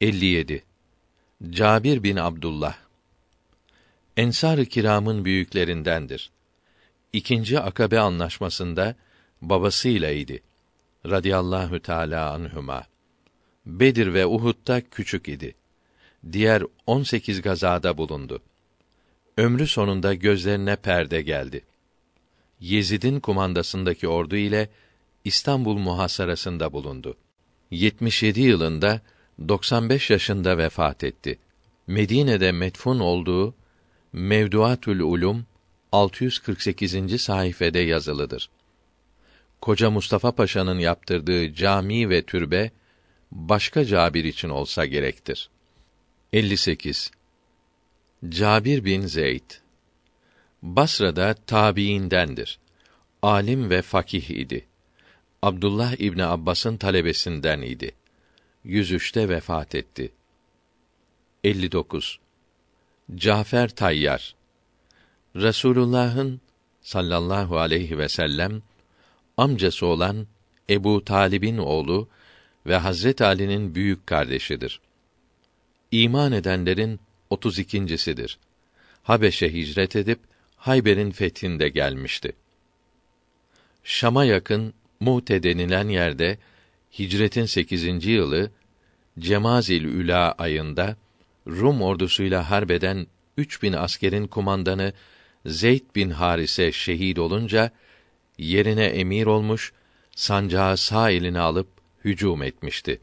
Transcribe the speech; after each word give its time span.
57 0.00 0.64
Cabir 1.50 2.02
bin 2.02 2.16
Abdullah 2.16 2.76
Ensar-ı 4.16 4.66
Kiram'ın 4.66 5.24
büyüklerindendir. 5.24 6.30
İkinci 7.12 7.60
Akabe 7.60 8.00
anlaşmasında 8.00 8.96
babasıyla 9.42 10.10
idi. 10.10 10.42
Radiyallahu 11.06 11.80
Teala 11.80 12.32
anhuma. 12.32 12.84
Bedir 13.66 14.14
ve 14.14 14.26
Uhud'da 14.26 14.80
küçük 14.80 15.28
idi. 15.28 15.54
Diğer 16.32 16.62
18 16.86 17.42
gazada 17.42 17.98
bulundu. 17.98 18.42
Ömrü 19.36 19.66
sonunda 19.66 20.14
gözlerine 20.14 20.76
perde 20.76 21.22
geldi. 21.22 21.64
Yezid'in 22.60 23.20
kumandasındaki 23.20 24.08
ordu 24.08 24.36
ile 24.36 24.68
İstanbul 25.24 25.78
muhasarasında 25.78 26.72
bulundu. 26.72 27.16
77 27.70 28.40
yılında 28.40 29.00
95 29.48 30.10
yaşında 30.10 30.58
vefat 30.58 31.04
etti. 31.04 31.38
Medine'de 31.86 32.52
metfun 32.52 32.98
olduğu 32.98 33.54
Mevduatül 34.12 35.00
Ulum 35.00 35.46
648. 35.92 37.20
sayfede 37.22 37.78
yazılıdır. 37.78 38.50
Koca 39.60 39.90
Mustafa 39.90 40.32
Paşa'nın 40.32 40.78
yaptırdığı 40.78 41.54
cami 41.54 42.10
ve 42.10 42.22
türbe 42.22 42.70
başka 43.32 43.84
Cabir 43.84 44.24
için 44.24 44.48
olsa 44.48 44.86
gerektir. 44.86 45.50
58. 46.32 47.10
Cabir 48.28 48.84
bin 48.84 49.00
Zeyd 49.00 49.50
Basra'da 50.62 51.34
tabiindendir. 51.34 52.58
Alim 53.22 53.70
ve 53.70 53.82
fakih 53.82 54.30
idi. 54.30 54.66
Abdullah 55.42 56.00
İbni 56.00 56.24
Abbas'ın 56.24 56.76
talebesinden 56.76 57.62
idi. 57.62 57.92
103'te 58.66 59.28
vefat 59.28 59.74
etti. 59.74 60.12
59. 61.44 62.18
Cafer 63.14 63.68
Tayyar 63.68 64.34
Resulullah'ın 65.36 66.40
sallallahu 66.82 67.58
aleyhi 67.58 67.98
ve 67.98 68.08
sellem 68.08 68.62
amcası 69.36 69.86
olan 69.86 70.26
Ebu 70.70 71.04
Talib'in 71.04 71.58
oğlu 71.58 72.08
ve 72.66 72.76
Hazret 72.76 73.22
Ali'nin 73.22 73.74
büyük 73.74 74.06
kardeşidir. 74.06 74.80
İman 75.90 76.32
edenlerin 76.32 77.00
32.sidir. 77.30 78.38
Habeş'e 79.02 79.52
hicret 79.52 79.96
edip 79.96 80.20
Hayber'in 80.56 81.10
fethinde 81.10 81.68
gelmişti. 81.68 82.32
Şam'a 83.84 84.24
yakın 84.24 84.74
Mu'te 85.00 85.42
denilen 85.42 85.88
yerde 85.88 86.38
hicretin 86.98 87.44
8. 87.44 88.06
yılı 88.06 88.50
Cemazil 89.18 89.84
Üla 89.84 90.32
ayında 90.32 90.96
Rum 91.46 91.82
ordusuyla 91.82 92.50
harbeden 92.50 93.06
3000 93.36 93.72
askerin 93.72 94.26
kumandanı 94.26 94.92
Zeyd 95.46 95.82
bin 95.94 96.10
Harise 96.10 96.72
şehit 96.72 97.18
olunca 97.18 97.70
yerine 98.38 98.84
emir 98.84 99.26
olmuş, 99.26 99.72
sancağı 100.16 100.76
sağ 100.76 101.10
eline 101.10 101.40
alıp 101.40 101.68
hücum 102.04 102.42
etmişti. 102.42 103.00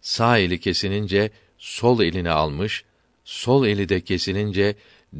Sağ 0.00 0.38
eli 0.38 0.60
kesilince 0.60 1.30
sol 1.58 2.02
elini 2.02 2.30
almış, 2.30 2.84
sol 3.24 3.66
eli 3.66 3.88
de 3.88 4.00
kesilince 4.00 4.76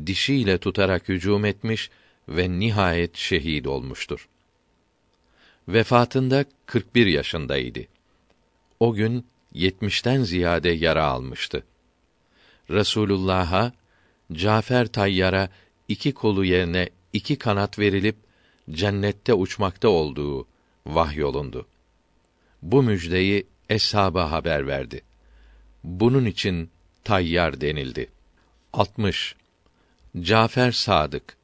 dişiyle 0.07 0.59
tutarak 0.59 1.09
hücum 1.09 1.45
etmiş 1.45 1.91
ve 2.29 2.51
nihayet 2.51 3.17
şehit 3.17 3.67
olmuştur. 3.67 4.29
Vefatında 5.69 6.45
41 6.67 7.07
yaşındaydı. 7.07 7.81
O 8.81 8.95
gün 8.95 9.27
70'ten 9.55 10.23
ziyade 10.23 10.71
yara 10.71 11.05
almıştı. 11.05 11.65
Resulullah'a 12.71 13.73
Cafer 14.33 14.87
Tayyar'a 14.87 15.49
iki 15.89 16.15
kolu 16.15 16.45
yerine 16.45 16.89
iki 17.13 17.37
kanat 17.37 17.79
verilip 17.79 18.17
cennette 18.71 19.35
uçmakta 19.35 19.89
olduğu 19.89 20.47
vahyolundu. 20.87 21.67
Bu 22.63 22.83
müjdeyi 22.83 23.47
eshaba 23.69 24.31
haber 24.31 24.67
verdi. 24.67 25.03
Bunun 25.85 26.25
için 26.25 26.71
Tayyar 27.05 27.61
denildi. 27.61 28.09
60. 28.73 29.37
Cafer 30.21 30.73
Sadık 30.73 31.37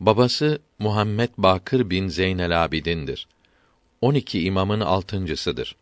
Babası 0.00 0.58
Muhammed 0.78 1.30
Bakır 1.38 1.90
bin 1.90 2.08
Zeynel 2.08 2.64
Abidin'dir. 2.64 3.28
12 4.00 4.44
imamın 4.44 4.80
altıncısıdır. 4.80 5.76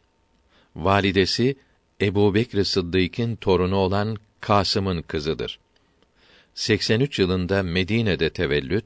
Validesi 0.76 1.56
Ebu 2.00 2.34
Bekr 2.34 2.64
Sıddık'ın 2.64 3.36
torunu 3.36 3.76
olan 3.76 4.16
Kasım'ın 4.40 5.02
kızıdır. 5.02 5.58
83 6.54 7.18
yılında 7.18 7.62
Medine'de 7.62 8.30
tevellüt, 8.30 8.84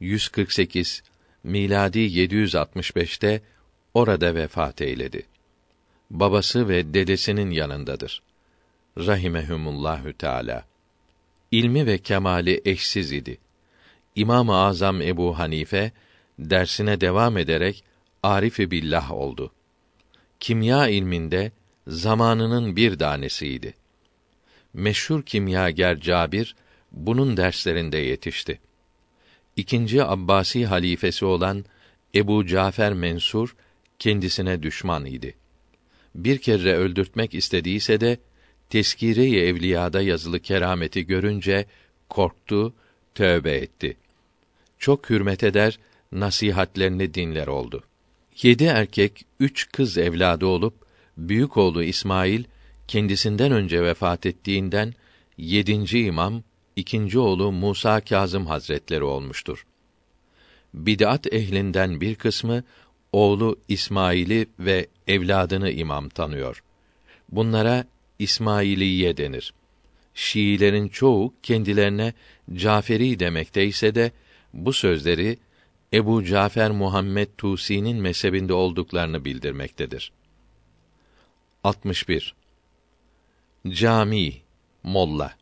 148 0.00 1.02
miladi 1.44 1.98
765'te 1.98 3.42
orada 3.94 4.34
vefat 4.34 4.82
eyledi. 4.82 5.26
Babası 6.10 6.68
ve 6.68 6.94
dedesinin 6.94 7.50
yanındadır. 7.50 8.22
Rahimehumullahü 8.98 10.12
Teala. 10.12 10.64
İlmi 11.50 11.86
ve 11.86 11.98
kemali 11.98 12.60
eşsiz 12.64 13.12
idi. 13.12 13.38
İmam-ı 14.18 14.56
Azam 14.56 15.02
Ebu 15.02 15.38
Hanife 15.38 15.92
dersine 16.38 17.00
devam 17.00 17.36
ederek 17.38 17.84
arif 18.22 18.58
billah 18.58 19.12
oldu. 19.12 19.52
Kimya 20.40 20.88
ilminde 20.88 21.52
zamanının 21.86 22.76
bir 22.76 22.98
tanesiydi. 22.98 23.74
Meşhur 24.74 25.22
kimyager 25.22 26.00
Cabir 26.00 26.56
bunun 26.92 27.36
derslerinde 27.36 27.98
yetişti. 27.98 28.60
İkinci 29.56 30.04
Abbasi 30.04 30.66
halifesi 30.66 31.24
olan 31.24 31.64
Ebu 32.14 32.46
Cafer 32.46 32.92
Mensur 32.92 33.56
kendisine 33.98 34.62
düşman 34.62 35.06
idi. 35.06 35.34
Bir 36.14 36.38
kere 36.38 36.74
öldürtmek 36.76 37.34
istediyse 37.34 38.00
de 38.00 38.18
Teskire-i 38.70 39.40
Evliya'da 39.40 40.02
yazılı 40.02 40.40
kerameti 40.40 41.06
görünce 41.06 41.66
korktu, 42.08 42.74
tövbe 43.14 43.52
etti. 43.56 43.96
Çok 44.78 45.10
hürmet 45.10 45.44
eder, 45.44 45.78
nasihatlerini 46.12 47.14
dinler 47.14 47.46
oldu. 47.46 47.82
Yedi 48.42 48.64
erkek, 48.64 49.24
üç 49.40 49.68
kız 49.72 49.98
evladı 49.98 50.46
olup, 50.46 50.74
büyük 51.16 51.56
oğlu 51.56 51.82
İsmail, 51.82 52.44
kendisinden 52.88 53.52
önce 53.52 53.82
vefat 53.82 54.26
ettiğinden, 54.26 54.94
yedinci 55.38 56.00
imam, 56.00 56.42
ikinci 56.76 57.18
oğlu 57.18 57.52
Musa 57.52 58.00
Kazım 58.00 58.46
Hazretleri 58.46 59.04
olmuştur. 59.04 59.66
Bid'at 60.74 61.32
ehlinden 61.32 62.00
bir 62.00 62.14
kısmı, 62.14 62.64
oğlu 63.12 63.58
İsmail'i 63.68 64.46
ve 64.58 64.86
evladını 65.06 65.70
imam 65.70 66.08
tanıyor. 66.08 66.62
Bunlara 67.28 67.84
İsmailiye 68.18 69.16
denir. 69.16 69.54
Şiilerin 70.14 70.88
çoğu 70.88 71.34
kendilerine 71.42 72.12
Caferi 72.54 73.20
demekteyse 73.20 73.94
de 73.94 74.12
bu 74.52 74.72
sözleri 74.72 75.38
Ebu 75.92 76.24
Cafer 76.24 76.70
Muhammed 76.70 77.28
Tusi'nin 77.38 77.96
mezhebinde 77.96 78.52
olduklarını 78.52 79.24
bildirmektedir. 79.24 80.12
61. 81.64 82.34
Cami 83.68 84.32
Molla 84.82 85.34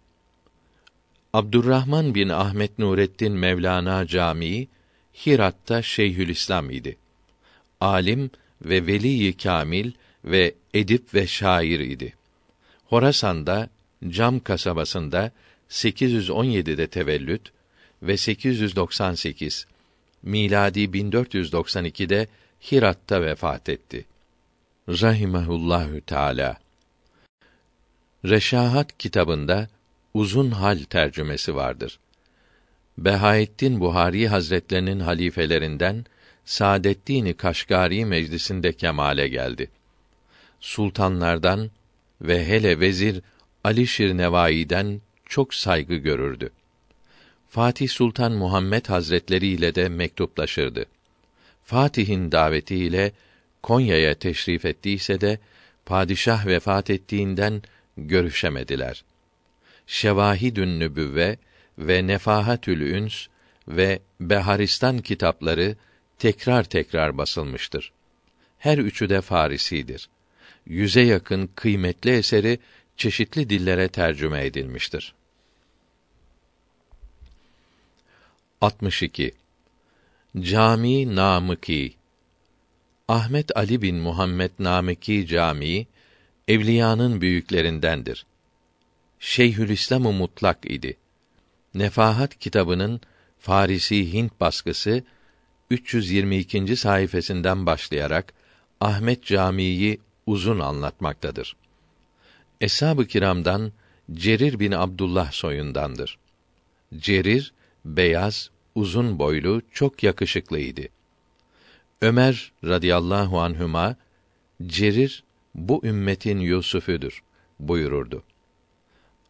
Abdurrahman 1.33 2.15
bin 2.15 2.29
Ahmet 2.29 2.79
Nureddin 2.79 3.33
Mevlana 3.33 4.07
Camii 4.07 4.69
Hirat'ta 5.27 5.83
Şeyhülislam 5.83 6.71
idi. 6.71 6.97
Alim 7.81 8.31
ve 8.65 8.87
veli 8.87 9.37
kamil 9.37 9.93
ve 10.25 10.55
edip 10.75 11.15
ve 11.15 11.27
şair 11.27 11.81
idi. 11.81 12.15
Horasan'da 12.85 13.69
Cam 14.09 14.41
kasabasında 14.41 15.33
817'de 15.71 16.87
tevellüt 16.87 17.53
ve 18.03 18.17
898 18.17 19.67
miladi 20.23 20.81
1492'de 20.81 22.29
Hirat'ta 22.61 23.23
vefat 23.23 23.69
etti. 23.69 24.05
Rahimehullahü 24.89 26.01
Teala. 26.01 26.57
Reşahat 28.25 28.99
kitabında 28.99 29.69
uzun 30.15 30.51
hal 30.51 30.79
tercümesi 30.79 31.55
vardır. 31.55 31.99
Behaettin 32.99 33.81
Buhari 33.81 34.29
Hazretlerinin 34.29 35.01
halifelerinden 35.01 36.05
Saadettin 36.45 37.33
Kaşgari 37.33 38.05
meclisinde 38.05 38.73
kemale 38.73 39.29
geldi. 39.29 39.71
Sultanlardan 40.61 41.71
ve 42.21 42.47
hele 42.49 42.81
vezir 42.81 43.23
Ali 43.65 43.87
Şirnevai'den 43.87 45.01
çok 45.25 45.55
saygı 45.55 45.95
görürdü. 45.95 46.51
Fatih 47.49 47.89
Sultan 47.89 48.33
Muhammed 48.33 48.87
Hazretleri 48.87 49.47
ile 49.47 49.75
de 49.75 49.89
mektuplaşırdı. 49.89 50.87
Fatih'in 51.65 52.33
davetiyle 52.33 53.13
Konya'ya 53.63 54.15
teşrif 54.15 54.65
ettiyse 54.65 55.21
de 55.21 55.39
padişah 55.87 56.47
vefat 56.47 56.91
ettiğinden 56.91 57.63
görüşemediler. 57.97 59.05
Şevahidün 59.87 60.81
Nübüvve 60.81 61.37
ve 61.79 62.07
Nefahatül 62.07 62.81
Üns 62.81 63.27
ve 63.69 63.99
Beharistan 64.21 64.99
kitapları 64.99 65.77
tekrar 66.19 66.65
tekrar 66.65 67.19
basılmıştır. 67.19 67.93
Her 68.59 68.79
üçü 68.79 69.09
de 69.09 69.21
Farisidir. 69.21 70.09
Yüze 70.67 71.01
yakın 71.01 71.51
kıymetli 71.55 72.11
eseri 72.11 72.59
çeşitli 72.97 73.51
dillere 73.51 73.89
tercüme 73.89 74.47
edilmiştir. 74.47 75.15
62. 78.61 79.33
Cami 80.41 81.17
Namıki 81.17 81.95
Ahmet 83.09 83.57
Ali 83.57 83.83
bin 83.83 83.97
Muhammed 83.97 84.51
Namıki 84.59 85.27
Camii 85.27 85.87
evliyanın 86.49 87.21
büyüklerindendir. 87.21 88.27
Şeyhülislam-ı 89.19 90.13
Mutlak 90.13 90.71
idi. 90.71 90.97
Nefahat 91.75 92.39
kitabının 92.39 93.01
Farisi 93.39 94.13
Hint 94.13 94.41
baskısı 94.41 95.05
322. 95.71 96.77
sayfasından 96.77 97.67
başlayarak 97.67 98.35
Ahmet 98.81 99.25
Camii'yi 99.25 100.01
uzun 100.27 100.59
anlatmaktadır. 100.59 101.57
Eshab-ı 102.61 103.07
kiramdan 103.07 103.73
Cerir 104.13 104.61
bin 104.61 104.73
Abdullah 104.73 105.33
soyundandır. 105.33 106.19
Cerir 106.99 107.53
beyaz, 107.87 108.51
uzun 108.75 109.19
boylu, 109.19 109.63
çok 109.73 110.03
yakışıklıydı. 110.03 110.83
Ömer 112.01 112.53
radıyallahu 112.65 113.41
anhüma 113.41 113.97
Cerir 114.67 115.25
bu 115.55 115.81
ümmetin 115.85 116.39
Yusuf'üdür 116.39 117.23
buyururdu. 117.61 118.23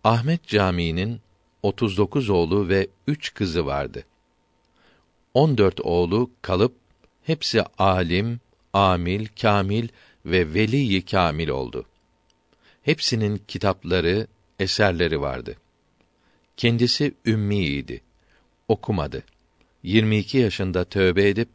Ahmet 0.05 0.47
Camii'nin 0.47 1.21
39 1.63 2.31
oğlu 2.31 2.69
ve 2.69 2.89
üç 3.07 3.35
kızı 3.35 3.67
vardı. 3.67 4.05
14 5.35 5.81
oğlu 5.81 6.31
kalıp 6.43 6.75
hepsi 7.23 7.63
alim, 7.79 8.41
amil, 8.73 9.27
kamil 9.41 9.89
ve 10.27 10.55
veli 10.55 11.05
kamil 11.05 11.49
oldu. 11.49 11.87
Hepsinin 12.83 13.43
kitapları, 13.49 14.27
eserleri 14.59 15.21
vardı. 15.21 15.57
Kendisi 16.57 17.15
ümmiydi. 17.27 18.06
Okumadı. 18.69 19.23
22 19.83 20.39
yaşında 20.39 20.85
tövbe 20.85 21.29
edip 21.29 21.49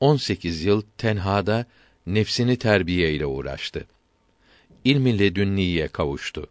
18 0.00 0.64
yıl 0.64 0.82
tenhada 0.98 1.66
nefsini 2.06 2.56
terbiye 2.56 3.12
ile 3.12 3.26
uğraştı. 3.26 3.86
İlmi 4.84 5.18
ledünniye 5.18 5.88
kavuştu. 5.88 6.48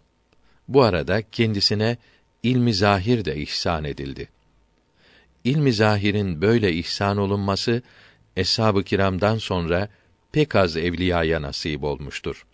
Bu 0.68 0.84
arada 0.84 1.22
kendisine 1.32 1.98
ilmi 2.44 2.74
zahir 2.74 3.26
de 3.26 3.38
ihsan 3.38 3.84
edildi. 3.84 4.30
İlmi 5.44 5.74
zahirin 5.74 6.42
böyle 6.42 6.74
ihsan 6.74 7.18
olunması 7.18 7.82
eshab-ı 8.36 8.84
kiramdan 8.84 9.38
sonra 9.38 9.90
pek 10.32 10.56
az 10.56 10.78
evliyaya 10.78 11.42
nasip 11.42 11.84
olmuştur. 11.84 12.46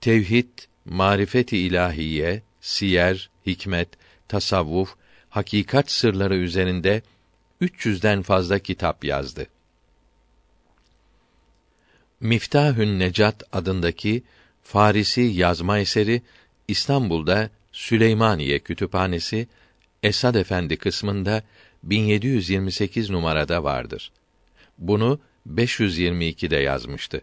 Tevhid, 0.00 0.48
marifeti 0.84 1.58
ilahiye, 1.58 2.42
siyer, 2.60 3.30
hikmet, 3.46 3.88
tasavvuf, 4.28 4.94
hakikat 5.36 5.90
sırları 5.90 6.36
üzerinde 6.36 7.02
300'den 7.62 8.22
fazla 8.22 8.58
kitap 8.58 9.04
yazdı. 9.04 9.46
Miftahün 12.20 12.98
Necat 12.98 13.42
adındaki 13.52 14.22
Farisi 14.62 15.20
yazma 15.20 15.78
eseri 15.78 16.22
İstanbul'da 16.68 17.50
Süleymaniye 17.72 18.58
Kütüphanesi 18.58 19.48
Esad 20.02 20.34
Efendi 20.34 20.76
kısmında 20.76 21.42
1728 21.82 23.10
numarada 23.10 23.64
vardır. 23.64 24.12
Bunu 24.78 25.20
522'de 25.54 26.56
yazmıştı. 26.56 27.20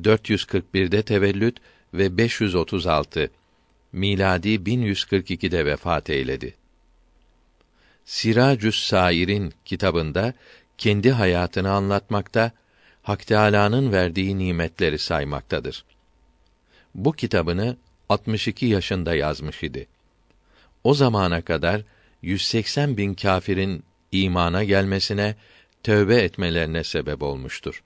441'de 0.00 1.02
tevellüt 1.02 1.56
ve 1.94 2.16
536 2.16 3.30
miladi 3.92 4.48
1142'de 4.48 5.66
vefat 5.66 6.10
eyledi. 6.10 6.63
Siracü's 8.04 8.86
Sair'in 8.86 9.52
kitabında 9.64 10.34
kendi 10.78 11.10
hayatını 11.10 11.70
anlatmakta, 11.70 12.52
Hak 13.02 13.26
Teâlâ'nın 13.26 13.92
verdiği 13.92 14.38
nimetleri 14.38 14.98
saymaktadır. 14.98 15.84
Bu 16.94 17.12
kitabını 17.12 17.76
62 18.08 18.66
yaşında 18.66 19.14
yazmış 19.14 19.62
idi. 19.62 19.86
O 20.84 20.94
zamana 20.94 21.42
kadar 21.42 21.82
180 22.22 22.96
bin 22.96 23.14
kâfirin 23.14 23.84
imana 24.12 24.64
gelmesine, 24.64 25.36
tövbe 25.82 26.16
etmelerine 26.16 26.84
sebep 26.84 27.22
olmuştur. 27.22 27.82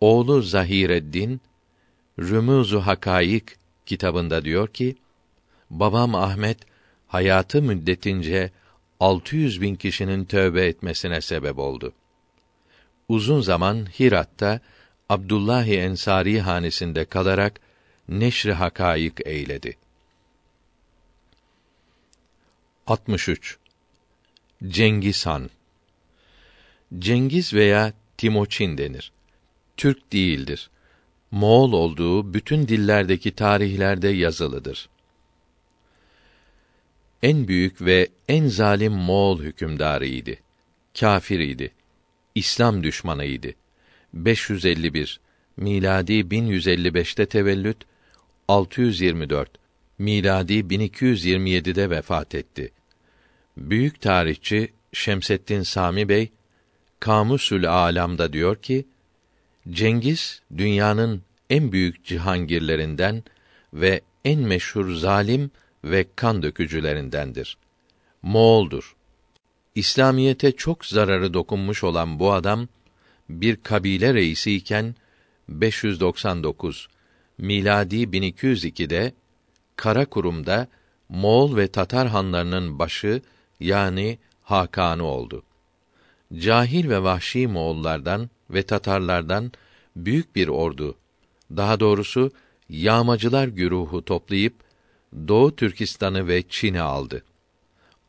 Oğlu 0.00 0.42
Zahireddin, 0.42 1.40
Rümûzu 2.18 2.80
Hakayık 2.80 3.56
kitabında 3.86 4.44
diyor 4.44 4.68
ki, 4.68 4.96
babam 5.70 6.14
Ahmet, 6.14 6.58
hayatı 7.08 7.62
müddetince 7.62 8.50
600 9.00 9.60
bin 9.60 9.74
kişinin 9.74 10.24
tövbe 10.24 10.66
etmesine 10.66 11.20
sebep 11.20 11.58
oldu. 11.58 11.92
Uzun 13.08 13.40
zaman 13.40 13.86
Hirat'ta 13.86 14.60
Abdullahi 15.08 15.76
Ensari 15.76 16.40
hanesinde 16.40 17.04
kalarak 17.04 17.60
neşri 18.08 18.52
hakayık 18.52 19.26
eyledi. 19.26 19.76
63. 22.86 23.58
Cengiz 24.68 25.26
Han 25.26 25.50
Cengiz 26.98 27.54
veya 27.54 27.92
Timoçin 28.16 28.78
denir. 28.78 29.12
Türk 29.76 30.12
değildir. 30.12 30.70
Moğol 31.30 31.72
olduğu 31.72 32.34
bütün 32.34 32.68
dillerdeki 32.68 33.34
tarihlerde 33.34 34.08
yazılıdır. 34.08 34.88
En 37.22 37.48
büyük 37.48 37.82
ve 37.82 38.08
en 38.28 38.46
zalim 38.46 38.92
Moğol 38.92 39.40
hükümdarıydı. 39.40 40.30
Kafir 41.00 41.38
idi. 41.38 41.70
İslam 42.34 42.82
düşmanıydı. 42.82 43.48
551 44.14 45.20
miladi 45.56 46.12
1155'te 46.12 47.26
tevellüt 47.26 47.76
624 48.48 49.50
miladi 49.98 50.54
1227'de 50.54 51.90
vefat 51.90 52.34
etti. 52.34 52.72
Büyük 53.56 54.00
tarihçi 54.00 54.72
Şemseddin 54.92 55.62
Sami 55.62 56.08
Bey 56.08 56.30
Kamusül 57.00 57.70
Alam'da 57.70 58.32
diyor 58.32 58.56
ki 58.56 58.86
Cengiz 59.70 60.42
dünyanın 60.56 61.22
en 61.50 61.72
büyük 61.72 62.04
cihangirlerinden 62.04 63.22
ve 63.74 64.00
en 64.24 64.40
meşhur 64.40 64.94
zalim 64.94 65.50
ve 65.84 66.06
kan 66.16 66.42
dökücülerindendir. 66.42 67.56
Moğoldur. 68.22 68.96
İslamiyete 69.74 70.52
çok 70.52 70.86
zararı 70.86 71.34
dokunmuş 71.34 71.84
olan 71.84 72.18
bu 72.18 72.32
adam 72.32 72.68
bir 73.28 73.56
kabile 73.56 74.14
reisi 74.14 74.54
iken 74.54 74.94
599 75.48 76.88
miladi 77.38 77.96
1202'de 77.96 79.12
Karakurum'da 79.76 80.68
Moğol 81.08 81.56
ve 81.56 81.68
Tatar 81.68 82.08
hanlarının 82.08 82.78
başı 82.78 83.22
yani 83.60 84.18
Hakanı 84.42 85.04
oldu. 85.04 85.42
Cahil 86.38 86.88
ve 86.88 87.02
vahşi 87.02 87.46
Moğollardan 87.46 88.30
ve 88.50 88.62
Tatarlardan 88.62 89.52
büyük 89.96 90.36
bir 90.36 90.48
ordu, 90.48 90.94
daha 91.56 91.80
doğrusu 91.80 92.30
yağmacılar 92.68 93.48
güruhu 93.48 94.04
toplayıp 94.04 94.54
Doğu 95.28 95.56
Türkistan'ı 95.56 96.28
ve 96.28 96.42
Çin'i 96.48 96.80
aldı. 96.80 97.24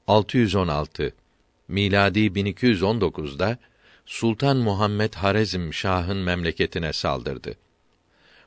616 0.08 1.14
miladi 1.68 2.20
1219'da 2.20 3.58
Sultan 4.06 4.58
Muhammed 4.58 5.14
Harezm 5.14 5.74
Şah'ın 5.74 6.18
memleketine 6.18 6.94
saldırdı. 6.94 7.56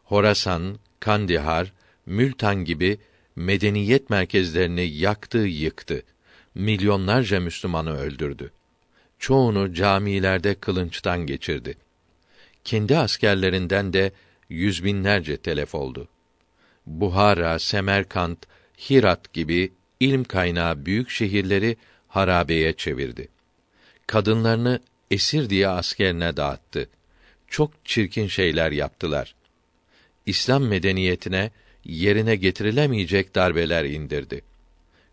Horasan, 0.05 0.79
Kandihar, 1.01 1.73
Mültan 2.07 2.65
gibi 2.65 2.99
medeniyet 3.37 4.11
merkezlerini 4.11 4.89
yaktı, 4.89 5.39
yıktı. 5.39 6.03
Milyonlarca 6.55 7.41
Müslümanı 7.41 7.99
öldürdü. 7.99 8.53
Çoğunu 9.19 9.75
camilerde 9.75 10.55
kılınçtan 10.55 11.27
geçirdi. 11.27 11.77
Kendi 12.65 12.99
askerlerinden 12.99 13.93
de 13.93 14.13
yüz 14.49 14.85
binlerce 14.85 15.37
telef 15.37 15.75
oldu. 15.75 16.09
Buhara, 16.87 17.59
Semerkant, 17.59 18.39
Hirat 18.91 19.33
gibi 19.33 19.73
ilm 20.01 20.25
kaynağı 20.25 20.87
büyük 20.87 21.11
şehirleri 21.11 21.77
harabeye 22.09 22.73
çevirdi. 22.73 23.29
Kadınlarını 24.07 24.81
esir 25.11 25.51
diye 25.51 25.69
askerine 25.69 26.37
dağıttı. 26.37 26.89
Çok 27.49 27.71
çirkin 27.85 28.27
şeyler 28.27 28.73
yaptılar. 28.73 29.35
İslam 30.27 30.65
medeniyetine 30.65 31.51
yerine 31.85 32.37
getirilemeyecek 32.37 33.35
darbeler 33.35 33.85
indirdi. 33.85 34.43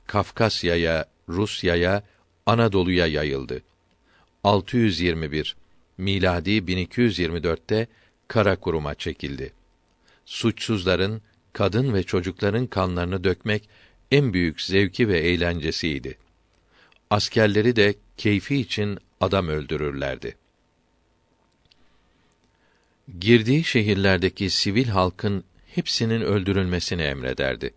Kafkasya'ya, 0.07 1.05
Rusya'ya, 1.29 2.03
Anadolu'ya 2.45 3.07
yayıldı. 3.07 3.61
621 4.43 5.55
miladi 5.97 6.51
1224'te 6.51 7.87
Karakurum'a 8.27 8.95
çekildi. 8.95 9.53
Suçsuzların, 10.25 11.21
kadın 11.53 11.93
ve 11.93 12.03
çocukların 12.03 12.67
kanlarını 12.67 13.23
dökmek 13.23 13.69
en 14.11 14.33
büyük 14.33 14.61
zevki 14.61 15.07
ve 15.07 15.19
eğlencesiydi. 15.19 16.17
Askerleri 17.09 17.75
de 17.75 17.95
keyfi 18.17 18.57
için 18.57 18.97
adam 19.21 19.47
öldürürlerdi. 19.47 20.35
Girdiği 23.19 23.63
şehirlerdeki 23.63 24.49
sivil 24.49 24.87
halkın 24.87 25.43
hepsinin 25.75 26.21
öldürülmesini 26.21 27.01
emrederdi. 27.01 27.73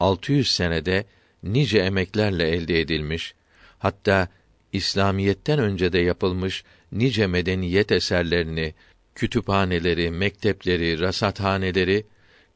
600 0.00 0.50
senede 0.50 1.04
nice 1.42 1.78
emeklerle 1.78 2.48
elde 2.48 2.80
edilmiş, 2.80 3.34
hatta 3.78 4.28
İslamiyetten 4.72 5.58
önce 5.58 5.92
de 5.92 5.98
yapılmış 5.98 6.64
nice 6.92 7.26
medeniyet 7.26 7.92
eserlerini, 7.92 8.74
kütüphaneleri, 9.14 10.10
mektepleri, 10.10 11.00
rasathaneleri, 11.00 12.06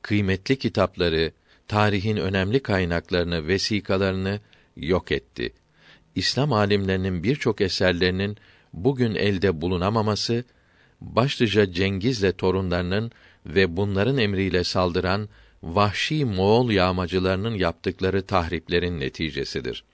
kıymetli 0.05 0.59
kitapları, 0.59 1.33
tarihin 1.69 2.17
önemli 2.17 2.63
kaynaklarını, 2.63 3.49
vesikalarını 3.49 4.41
yok 4.77 5.13
etti. 5.13 5.53
İslam 6.15 6.53
alimlerinin 6.53 7.23
birçok 7.23 7.61
eserlerinin 7.61 8.37
bugün 8.73 9.15
elde 9.15 9.61
bulunamaması 9.61 10.45
başlıca 11.01 11.73
Cengiz'le 11.73 12.33
torunlarının 12.39 13.11
ve 13.47 13.77
bunların 13.77 14.19
emriyle 14.19 14.65
saldıran 14.65 15.29
vahşi 15.63 16.25
Moğol 16.25 16.71
yağmacılarının 16.71 17.55
yaptıkları 17.55 18.23
tahriplerin 18.27 19.01
neticesidir. 19.01 19.85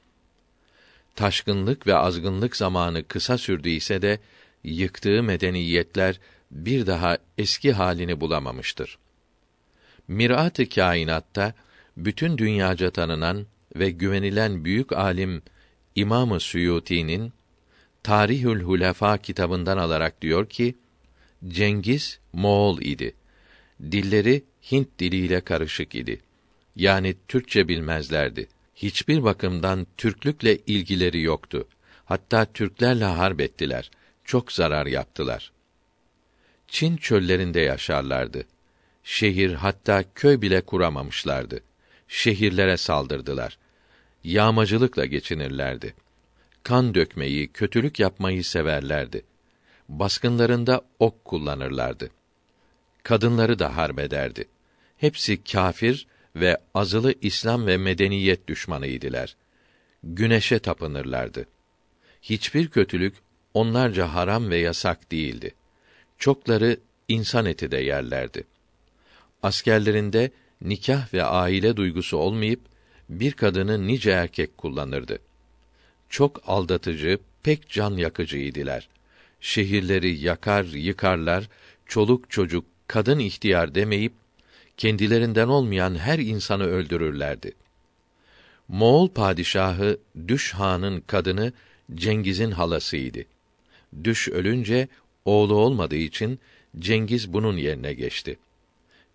Taşkınlık 1.14 1.86
ve 1.86 1.94
azgınlık 1.94 2.56
zamanı 2.56 3.04
kısa 3.04 3.38
sürdüyse 3.38 4.02
de 4.02 4.18
yıktığı 4.64 5.22
medeniyetler 5.22 6.20
bir 6.50 6.86
daha 6.86 7.18
eski 7.38 7.72
halini 7.72 8.20
bulamamıştır. 8.20 8.98
Mirat-ı 10.10 10.68
kainatta 10.68 11.54
bütün 11.96 12.38
dünyaca 12.38 12.90
tanınan 12.90 13.46
ve 13.76 13.90
güvenilen 13.90 14.64
büyük 14.64 14.92
alim 14.92 15.42
İmam-ı 15.94 16.40
Suyuti'nin 16.40 17.32
Tarihül 18.02 18.62
Hulefa 18.62 19.18
kitabından 19.18 19.78
alarak 19.78 20.22
diyor 20.22 20.48
ki 20.48 20.74
Cengiz 21.48 22.18
Moğol 22.32 22.80
idi. 22.80 23.14
Dilleri 23.82 24.44
Hint 24.72 24.88
diliyle 24.98 25.40
karışık 25.40 25.94
idi. 25.94 26.20
Yani 26.76 27.14
Türkçe 27.28 27.68
bilmezlerdi. 27.68 28.48
Hiçbir 28.74 29.22
bakımdan 29.24 29.86
Türklükle 29.96 30.56
ilgileri 30.56 31.22
yoktu. 31.22 31.68
Hatta 32.04 32.44
Türklerle 32.44 33.04
harp 33.04 33.40
ettiler. 33.40 33.90
Çok 34.24 34.52
zarar 34.52 34.86
yaptılar. 34.86 35.52
Çin 36.68 36.96
çöllerinde 36.96 37.60
yaşarlardı. 37.60 38.44
Şehir 39.12 39.52
hatta 39.52 40.04
köy 40.14 40.40
bile 40.40 40.60
kuramamışlardı. 40.60 41.60
Şehirlere 42.08 42.76
saldırdılar. 42.76 43.58
Yağmacılıkla 44.24 45.04
geçinirlerdi. 45.04 45.94
Kan 46.62 46.94
dökmeyi, 46.94 47.52
kötülük 47.52 48.00
yapmayı 48.00 48.44
severlerdi. 48.44 49.22
Baskınlarında 49.88 50.82
ok 50.98 51.24
kullanırlardı. 51.24 52.10
Kadınları 53.02 53.58
da 53.58 53.76
harbederdi. 53.76 54.44
Hepsi 54.96 55.44
kafir 55.44 56.06
ve 56.36 56.58
azılı 56.74 57.14
İslam 57.20 57.66
ve 57.66 57.76
medeniyet 57.76 58.48
düşmanıydılar. 58.48 59.36
Güneşe 60.02 60.58
tapınırlardı. 60.58 61.46
Hiçbir 62.22 62.68
kötülük 62.68 63.14
onlarca 63.54 64.14
haram 64.14 64.50
ve 64.50 64.56
yasak 64.56 65.12
değildi. 65.12 65.54
Çokları 66.18 66.76
insan 67.08 67.46
eti 67.46 67.70
de 67.70 67.78
yerlerdi. 67.78 68.44
Askerlerinde 69.42 70.30
nikah 70.62 71.14
ve 71.14 71.24
aile 71.24 71.76
duygusu 71.76 72.16
olmayıp 72.16 72.60
bir 73.08 73.32
kadını 73.32 73.86
nice 73.86 74.10
erkek 74.10 74.58
kullanırdı. 74.58 75.18
Çok 76.08 76.42
aldatıcı, 76.46 77.18
pek 77.42 77.68
can 77.68 77.96
yakıcıydılar. 77.96 78.88
Şehirleri 79.40 80.18
yakar, 80.18 80.64
yıkarlar, 80.64 81.48
çoluk 81.86 82.30
çocuk, 82.30 82.64
kadın 82.86 83.18
ihtiyar 83.18 83.74
demeyip 83.74 84.12
kendilerinden 84.76 85.48
olmayan 85.48 85.98
her 85.98 86.18
insanı 86.18 86.64
öldürürlerdi. 86.64 87.52
Moğol 88.68 89.08
padişahı 89.08 89.98
Düş 90.28 90.52
Han'ın 90.52 91.00
kadını 91.00 91.52
Cengiz'in 91.94 92.50
halasıydı. 92.50 93.24
Düş 94.04 94.28
ölünce 94.28 94.88
oğlu 95.24 95.54
olmadığı 95.54 95.96
için 95.96 96.38
Cengiz 96.78 97.32
bunun 97.32 97.56
yerine 97.56 97.92
geçti. 97.92 98.36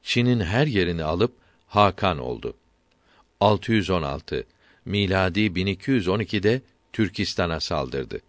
Çin'in 0.06 0.40
her 0.40 0.68
yerini 0.68 1.04
alıp 1.04 1.34
Hakan 1.68 2.18
oldu. 2.18 2.54
616 3.40 4.44
miladi 4.86 5.40
1212'de 5.40 6.62
Türkistan'a 6.94 7.60
saldırdı. 7.60 8.22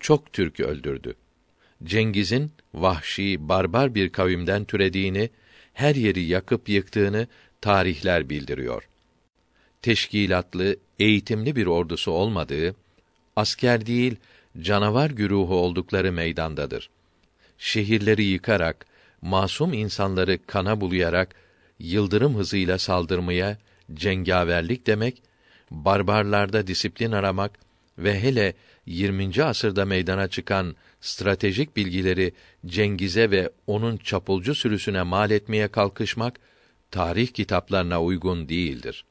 Çok 0.00 0.32
Türk 0.32 0.60
öldürdü. 0.60 1.14
Cengiz'in 1.84 2.52
vahşi, 2.74 3.48
barbar 3.48 3.94
bir 3.94 4.12
kavimden 4.12 4.64
türediğini, 4.64 5.30
her 5.74 5.94
yeri 5.94 6.22
yakıp 6.22 6.68
yıktığını 6.68 7.26
tarihler 7.60 8.30
bildiriyor. 8.30 8.88
Teşkilatlı, 9.82 10.76
eğitimli 10.98 11.56
bir 11.56 11.66
ordusu 11.66 12.10
olmadığı, 12.10 12.74
asker 13.36 13.86
değil, 13.86 14.16
canavar 14.60 15.10
güruhu 15.10 15.54
oldukları 15.54 16.12
meydandadır. 16.12 16.90
Şehirleri 17.58 18.24
yıkarak, 18.24 18.86
masum 19.22 19.72
insanları 19.72 20.46
kana 20.46 20.80
bulayarak 20.80 21.34
yıldırım 21.78 22.36
hızıyla 22.36 22.78
saldırmaya 22.78 23.58
cengaverlik 23.94 24.86
demek, 24.86 25.22
barbarlarda 25.70 26.66
disiplin 26.66 27.12
aramak 27.12 27.58
ve 27.98 28.20
hele 28.20 28.54
20. 28.86 29.42
asırda 29.44 29.84
meydana 29.84 30.28
çıkan 30.28 30.76
stratejik 31.00 31.76
bilgileri 31.76 32.32
Cengiz'e 32.66 33.30
ve 33.30 33.50
onun 33.66 33.96
çapulcu 33.96 34.54
sürüsüne 34.54 35.02
mal 35.02 35.30
etmeye 35.30 35.68
kalkışmak 35.68 36.40
tarih 36.90 37.28
kitaplarına 37.28 38.02
uygun 38.02 38.48
değildir. 38.48 39.04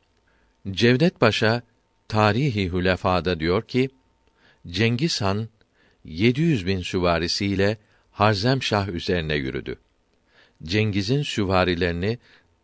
Cevdet 0.72 1.20
Paşa 1.20 1.62
Tarihi 2.08 2.72
Hülefa'da 2.72 3.40
diyor 3.40 3.62
ki 3.62 3.90
Cengiz 4.68 5.22
Han 5.22 5.48
700 6.04 6.68
bin 6.68 6.82
süvarisiyle 6.82 7.78
Harzemşah 8.12 8.88
üzerine 8.88 9.36
yürüdü. 9.36 9.78
Cengiz'in 10.64 11.22
süvarilerini 11.22 12.20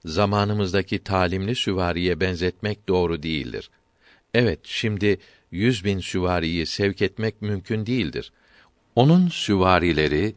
zamanımızdaki 0.06 1.00
talimli 1.04 1.56
süvariye 1.56 2.20
benzetmek 2.20 2.88
doğru 2.88 3.24
değildir. 3.24 3.70
Evet, 4.34 4.60
şimdi 4.64 5.20
yüz 5.52 5.86
bin 5.86 6.00
süvariyi 6.00 6.66
sevk 6.66 7.02
etmek 7.02 7.42
mümkün 7.42 7.86
değildir. 7.86 8.32
Onun 8.96 9.28
süvarileri 9.28 10.36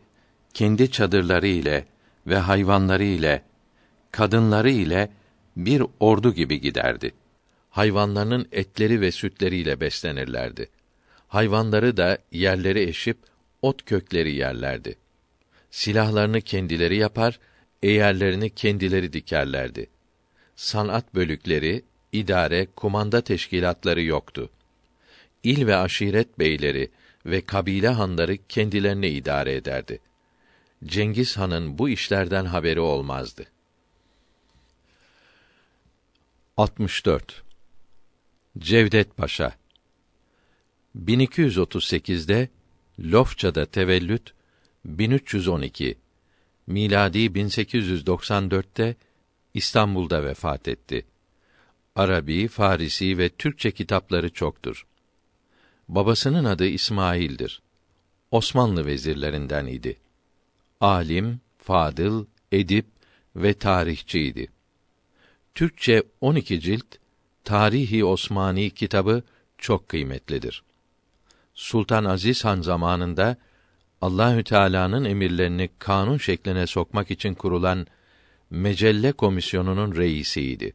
kendi 0.55 0.91
çadırları 0.91 1.47
ile 1.47 1.85
ve 2.27 2.37
hayvanları 2.37 3.05
ile, 3.05 3.43
kadınları 4.11 4.71
ile 4.71 5.11
bir 5.57 5.83
ordu 6.01 6.35
gibi 6.35 6.61
giderdi. 6.61 7.13
Hayvanlarının 7.71 8.49
etleri 8.53 9.01
ve 9.01 9.13
sütleriyle 9.13 9.81
beslenirlerdi. 9.81 10.69
Hayvanları 11.29 11.97
da 11.97 12.19
yerleri 12.33 12.81
eşip 12.81 13.19
ot 13.63 13.85
kökleri 13.85 14.35
yerlerdi. 14.35 14.97
Silahlarını 15.71 16.41
kendileri 16.41 16.97
yapar, 16.97 17.39
eğerlerini 17.83 18.51
kendileri 18.51 19.13
dikerlerdi. 19.13 19.91
Sanat 20.57 21.15
bölükleri, 21.15 21.85
idare, 22.13 22.67
kumanda 22.77 23.21
teşkilatları 23.21 24.03
yoktu. 24.03 24.51
İl 25.43 25.67
ve 25.67 25.77
aşiret 25.77 26.39
beyleri 26.39 26.91
ve 27.27 27.41
kabile 27.41 27.89
hanları 27.89 28.39
kendilerini 28.49 29.09
idare 29.09 29.55
ederdi. 29.55 30.01
Cengiz 30.85 31.37
Han'ın 31.37 31.79
bu 31.79 31.89
işlerden 31.89 32.45
haberi 32.45 32.81
olmazdı. 32.81 33.47
64 36.57 37.43
Cevdet 38.59 39.17
Paşa 39.17 39.53
1238'de 41.07 42.49
Lofça'da 43.01 43.67
tevellüt 43.67 44.33
1312 44.85 45.99
miladi 46.69 47.19
1894'te 47.19 48.97
İstanbul'da 49.55 50.25
vefat 50.25 50.69
etti. 50.69 51.07
Arabi, 51.97 52.49
Farisi 52.49 53.19
ve 53.19 53.29
Türkçe 53.29 53.71
kitapları 53.71 54.33
çoktur. 54.33 54.87
Babasının 55.89 56.45
adı 56.45 56.67
İsmail'dir. 56.67 57.63
Osmanlı 58.31 58.87
vezirlerinden 58.87 59.67
idi. 59.67 59.97
Alim, 60.81 61.41
fadıl, 61.59 62.27
edip, 62.53 62.87
ve 63.37 63.55
tarihçiydi. 63.55 64.49
Türkçe 65.55 66.03
12 66.21 66.61
cilt 66.61 66.87
Tarihi 67.45 68.05
Osmani 68.05 68.71
kitabı 68.71 69.23
çok 69.59 69.89
kıymetlidir. 69.89 70.63
Sultan 71.55 72.05
Aziz 72.05 72.45
Han 72.45 72.61
zamanında 72.61 73.37
Allahü 74.03 74.45
Teala'nın 74.45 75.05
emirlerini 75.05 75.71
kanun 75.79 76.19
şekline 76.19 76.67
sokmak 76.67 77.11
için 77.11 77.35
kurulan 77.35 77.87
Mecelle 78.51 79.13
Komisyonu'nun 79.13 79.97
reisiydi. 79.97 80.73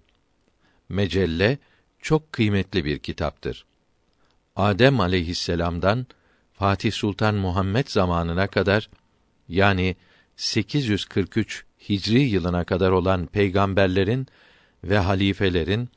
Mecelle 0.90 1.58
çok 2.00 2.34
kıymetli 2.34 2.86
bir 2.86 3.00
kitaptır. 3.00 3.66
Adem 4.56 5.00
aleyhisselam'dan 5.00 6.08
Fatih 6.54 6.92
Sultan 6.92 7.36
Muhammed 7.36 7.88
zamanına 7.88 8.48
kadar 8.48 8.90
yani 9.50 9.96
843 10.36 11.66
Hicri 11.90 12.20
yılına 12.20 12.64
kadar 12.64 12.92
olan 12.92 13.26
peygamberlerin 13.26 14.28
ve 14.84 14.98
halifelerin 14.98 15.90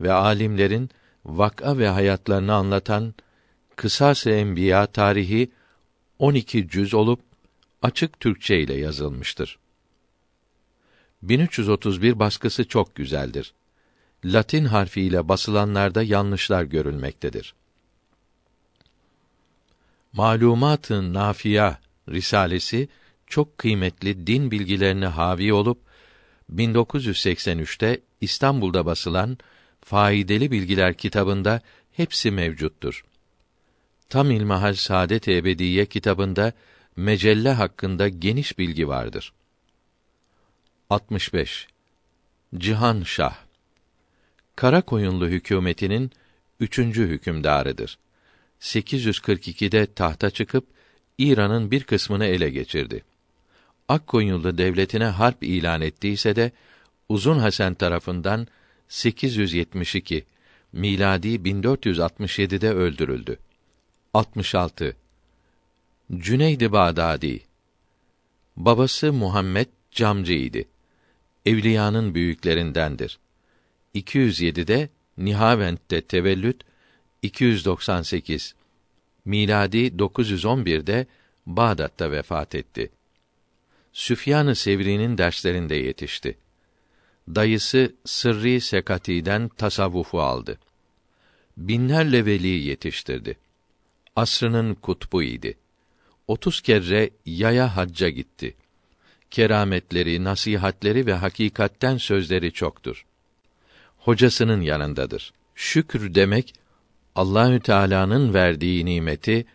ve 0.00 0.12
alimlerin 0.12 0.90
vak'a 1.24 1.78
ve 1.78 1.88
hayatlarını 1.88 2.54
anlatan 2.54 3.14
Kısas-ı 3.76 4.30
Enbiya 4.30 4.86
tarihi 4.86 5.50
12 6.20 6.68
cüz 6.68 6.94
olup 6.94 7.20
açık 7.82 8.20
Türkçe 8.20 8.60
ile 8.60 8.74
yazılmıştır. 8.74 9.58
1331 11.22 12.18
baskısı 12.18 12.68
çok 12.68 12.94
güzeldir. 12.94 13.54
Latin 14.24 14.64
harfiyle 14.64 15.28
basılanlarda 15.28 16.02
yanlışlar 16.02 16.64
görülmektedir. 16.64 17.54
Malumat-ı 20.12 21.14
Nafiya 21.14 21.80
risalesi 22.08 22.88
çok 23.26 23.58
kıymetli 23.58 24.26
din 24.26 24.50
bilgilerini 24.50 25.06
havi 25.06 25.52
olup 25.52 25.78
1983'te 26.54 28.00
İstanbul'da 28.20 28.86
basılan 28.86 29.38
Faydalı 29.80 30.50
Bilgiler 30.50 30.94
kitabında 30.94 31.60
hepsi 31.92 32.30
mevcuttur. 32.30 33.04
Tam 34.10 34.30
İlmihal 34.30 34.74
Saadet 34.74 35.28
Ebediye 35.28 35.86
kitabında 35.86 36.52
mecelle 36.96 37.52
hakkında 37.52 38.08
geniş 38.08 38.58
bilgi 38.58 38.88
vardır. 38.88 39.32
65. 40.90 41.68
Cihan 42.58 43.02
Şah 43.02 43.36
Karakoyunlu 44.56 45.28
hükümetinin 45.28 46.10
üçüncü 46.60 47.08
hükümdarıdır. 47.08 47.98
842'de 48.60 49.86
tahta 49.86 50.30
çıkıp 50.30 50.66
İran'ın 51.18 51.70
bir 51.70 51.84
kısmını 51.84 52.24
ele 52.24 52.50
geçirdi. 52.50 53.04
Akkonyullu 53.88 54.58
devletine 54.58 55.04
harp 55.06 55.42
ilan 55.42 55.80
ettiyse 55.80 56.36
de 56.36 56.52
Uzun 57.08 57.38
Hasan 57.38 57.74
tarafından 57.74 58.46
872 58.88 60.24
miladi 60.72 61.28
1467'de 61.28 62.70
öldürüldü. 62.70 63.38
66. 64.14 64.96
Cüneyd-i 66.16 66.72
Bağdadi 66.72 67.40
Babası 68.56 69.12
Muhammed 69.12 69.66
camcıydı. 69.90 70.58
Evliyanın 71.46 72.14
büyüklerindendir. 72.14 73.18
207'de 73.94 74.88
Nihavend'de 75.18 76.00
tevellüt 76.00 76.62
298 77.22 78.54
miladi 79.24 79.86
911'de 79.86 81.06
Bağdat'ta 81.46 82.10
vefat 82.10 82.54
etti. 82.54 82.90
Süfyan-ı 83.92 84.56
Sevri'nin 84.56 85.18
derslerinde 85.18 85.74
yetişti. 85.74 86.38
Dayısı 87.28 87.94
Sırrı 88.04 88.60
Sekati'den 88.60 89.48
tasavvufu 89.48 90.20
aldı. 90.20 90.58
Binlerle 91.56 92.26
veli 92.26 92.48
yetiştirdi. 92.48 93.36
Asrının 94.16 94.74
kutbu 94.74 95.22
idi. 95.22 95.58
Otuz 96.26 96.60
kere 96.60 97.10
yaya 97.26 97.76
hacca 97.76 98.08
gitti. 98.08 98.56
Kerametleri, 99.30 100.24
nasihatleri 100.24 101.06
ve 101.06 101.14
hakikatten 101.14 101.96
sözleri 101.96 102.52
çoktur. 102.52 103.06
Hocasının 103.98 104.60
yanındadır. 104.60 105.32
Şükür 105.54 106.14
demek 106.14 106.54
Allahü 107.14 107.60
Teala'nın 107.60 108.34
verdiği 108.34 108.86
nimeti 108.86 109.46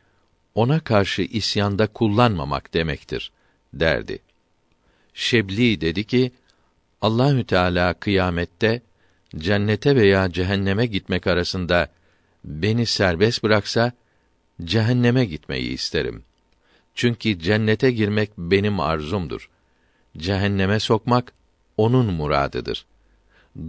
ona 0.56 0.80
karşı 0.80 1.22
isyanda 1.22 1.88
kullanmamak 1.88 2.74
demektir 2.74 3.32
derdi. 3.74 4.20
Şebli 5.14 5.82
dedi 5.82 6.04
ki 6.04 6.32
Allahü 7.02 7.44
Teala 7.44 7.94
kıyamette 7.94 8.82
cennete 9.38 9.96
veya 9.96 10.32
cehenneme 10.32 10.86
gitmek 10.86 11.28
arasında 11.28 11.92
beni 12.46 12.86
serbest 12.86 13.44
bıraksa 13.44 13.92
cehenneme 14.64 15.26
gitmeyi 15.26 15.70
isterim. 15.70 16.24
Çünkü 16.96 17.40
cennete 17.40 17.92
girmek 17.92 18.38
benim 18.38 18.80
arzumdur. 18.80 19.50
Cehenneme 20.18 20.80
sokmak 20.80 21.34
onun 21.78 22.14
muradıdır. 22.14 22.86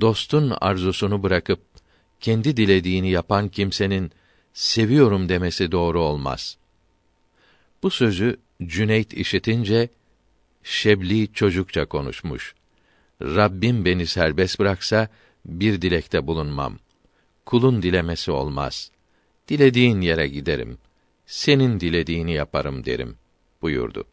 Dostun 0.00 0.52
arzusunu 0.60 1.22
bırakıp 1.22 1.60
kendi 2.20 2.56
dilediğini 2.56 3.10
yapan 3.10 3.48
kimsenin 3.48 4.12
seviyorum 4.54 5.28
demesi 5.28 5.72
doğru 5.72 6.00
olmaz. 6.00 6.56
Bu 7.82 7.90
sözü 7.90 8.36
Cüneyt 8.62 9.14
işitince 9.14 9.88
Şebli 10.62 11.32
çocukça 11.32 11.86
konuşmuş. 11.86 12.54
Rabbim 13.22 13.84
beni 13.84 14.06
serbest 14.06 14.58
bıraksa 14.58 15.08
bir 15.44 15.82
dilekte 15.82 16.26
bulunmam. 16.26 16.78
Kulun 17.44 17.82
dilemesi 17.82 18.30
olmaz. 18.30 18.90
Dilediğin 19.48 20.00
yere 20.00 20.28
giderim. 20.28 20.78
Senin 21.26 21.80
dilediğini 21.80 22.32
yaparım 22.32 22.84
derim 22.84 23.16
buyurdu. 23.62 24.04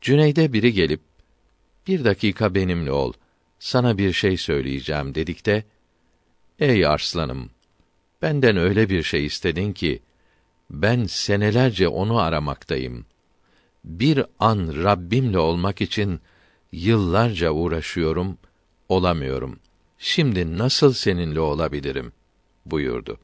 Cüneyde 0.00 0.52
biri 0.52 0.72
gelip 0.72 1.00
bir 1.86 2.04
dakika 2.04 2.54
benimle 2.54 2.92
ol. 2.92 3.12
Sana 3.58 3.98
bir 3.98 4.12
şey 4.12 4.36
söyleyeceğim 4.36 5.14
dedikte 5.14 5.64
Ey 6.58 6.86
arslanım 6.86 7.50
benden 8.22 8.56
öyle 8.56 8.88
bir 8.88 9.02
şey 9.02 9.26
istedin 9.26 9.72
ki 9.72 10.02
ben 10.70 11.04
senelerce 11.04 11.88
onu 11.88 12.18
aramaktayım. 12.18 13.06
Bir 13.84 14.24
an 14.38 14.84
Rabbimle 14.84 15.38
olmak 15.38 15.80
için 15.80 16.20
yıllarca 16.72 17.50
uğraşıyorum, 17.50 18.38
olamıyorum. 18.88 19.58
Şimdi 19.98 20.58
nasıl 20.58 20.92
seninle 20.92 21.40
olabilirim? 21.40 22.12
buyurdu. 22.66 23.18